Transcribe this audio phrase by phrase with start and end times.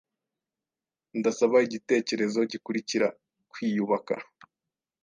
[1.19, 3.07] Ndasaba igitekerezo gikurikira
[3.51, 4.15] Kwiyubaka